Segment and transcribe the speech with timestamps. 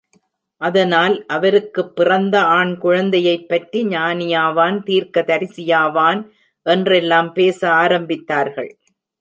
[0.61, 6.21] அதனால் அவருக்குப் பிறந்த ஆண் குழந்தையைப் பற்றி ஞானியாவான், தீர்க்க தரிசியாவான்
[6.65, 8.71] என்றெல்லாம் பேச ஆரம்பித்தார்கள்.